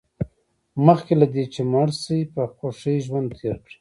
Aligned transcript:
مخکې 0.85 1.13
له 1.21 1.27
دې 1.33 1.43
چې 1.53 1.61
مړ 1.71 1.87
شئ 2.03 2.21
په 2.33 2.41
خوښۍ 2.55 2.97
ژوند 3.07 3.29
تېر 3.39 3.55
کړئ. 3.65 3.69